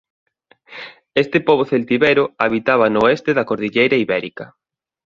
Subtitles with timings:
[1.13, 4.45] Este pobo celtibero habitaba no oeste da Cordilleira Ibérica.